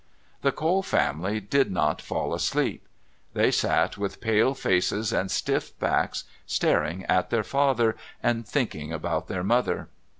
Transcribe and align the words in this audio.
The 0.41 0.51
Cole 0.51 0.81
family 0.81 1.39
did 1.39 1.71
not 1.71 2.01
fall 2.01 2.33
asleep. 2.33 2.87
They 3.35 3.51
sat 3.51 3.99
with 3.99 4.19
pale 4.19 4.55
faces 4.55 5.13
and 5.13 5.29
stiff 5.29 5.77
backs 5.77 6.23
staring 6.47 7.05
at 7.05 7.29
their 7.29 7.43
father 7.43 7.95
and 8.23 8.43
thinking 8.43 8.91
about 8.91 9.27
their 9.27 9.43
mother. 9.43 9.89